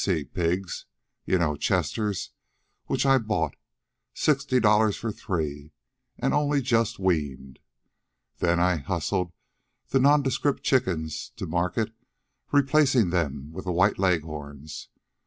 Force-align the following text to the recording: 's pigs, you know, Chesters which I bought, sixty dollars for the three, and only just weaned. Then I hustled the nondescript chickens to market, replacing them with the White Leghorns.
's 0.03 0.23
pigs, 0.33 0.87
you 1.25 1.37
know, 1.37 1.55
Chesters 1.55 2.31
which 2.87 3.05
I 3.05 3.19
bought, 3.19 3.55
sixty 4.15 4.59
dollars 4.59 4.95
for 4.97 5.11
the 5.11 5.17
three, 5.17 5.73
and 6.17 6.33
only 6.33 6.59
just 6.59 6.97
weaned. 6.97 7.59
Then 8.39 8.59
I 8.59 8.77
hustled 8.77 9.31
the 9.89 9.99
nondescript 9.99 10.63
chickens 10.63 11.29
to 11.35 11.45
market, 11.45 11.93
replacing 12.51 13.11
them 13.11 13.51
with 13.51 13.65
the 13.65 13.71
White 13.71 13.99
Leghorns. 13.99 14.89